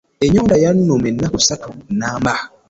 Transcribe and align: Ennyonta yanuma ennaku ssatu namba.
Ennyonta 0.25 0.55
yanuma 0.63 1.05
ennaku 1.11 1.37
ssatu 1.41 1.69
namba. 1.99 2.33